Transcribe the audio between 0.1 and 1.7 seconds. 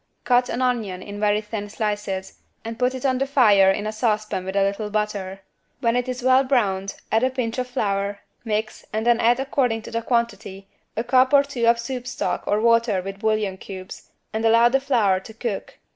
Cut an onion in very thin